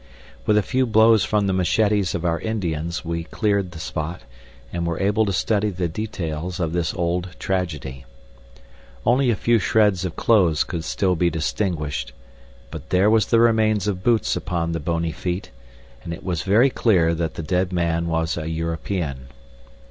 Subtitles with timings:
[0.47, 4.21] With a few blows from the machetes of our Indians we cleared the spot
[4.73, 8.05] and were able to study the details of this old tragedy.
[9.05, 12.13] Only a few shreds of clothes could still be distinguished,
[12.71, 15.51] but there were the remains of boots upon the bony feet,
[16.03, 19.27] and it was very clear that the dead man was a European.